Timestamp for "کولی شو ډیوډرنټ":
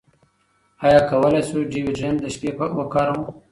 1.09-2.17